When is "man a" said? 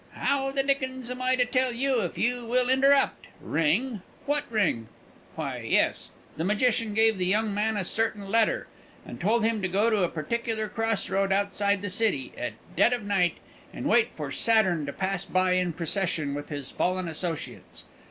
7.53-7.83